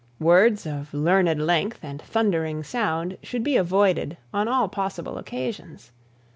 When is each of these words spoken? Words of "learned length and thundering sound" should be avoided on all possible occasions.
Words 0.19 0.65
of 0.65 0.95
"learned 0.95 1.39
length 1.45 1.81
and 1.83 2.01
thundering 2.01 2.63
sound" 2.63 3.19
should 3.21 3.43
be 3.43 3.55
avoided 3.55 4.17
on 4.33 4.47
all 4.47 4.67
possible 4.67 5.19
occasions. 5.19 5.91